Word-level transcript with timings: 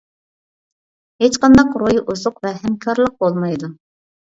ھېچقانداق 1.25 1.79
روھىي 1.85 2.03
ئوزۇق 2.07 2.43
ۋە 2.49 2.57
ھەمكارلىق 2.67 3.23
بولمايدۇ. 3.25 3.77